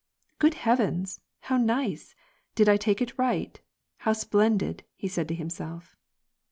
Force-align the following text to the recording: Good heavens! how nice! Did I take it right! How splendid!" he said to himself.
Good 0.39 0.55
heavens! 0.55 1.21
how 1.41 1.57
nice! 1.57 2.15
Did 2.55 2.67
I 2.67 2.75
take 2.75 3.03
it 3.03 3.19
right! 3.19 3.61
How 3.97 4.13
splendid!" 4.13 4.83
he 4.95 5.07
said 5.07 5.27
to 5.27 5.35
himself. 5.35 5.95